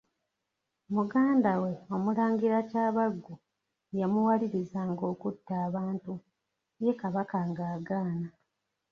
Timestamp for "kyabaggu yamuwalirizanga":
2.69-5.03